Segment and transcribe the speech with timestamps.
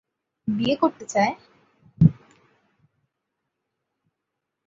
[0.47, 1.33] বিয়ে করতে চায়?